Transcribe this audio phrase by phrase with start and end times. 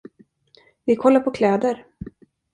[0.85, 1.85] Vi kollar på kläder.